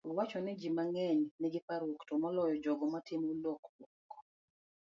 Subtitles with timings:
[0.09, 3.85] owacho ni ji mang'eny nigi parruok, to moloyo jogo matimo lokruokgo.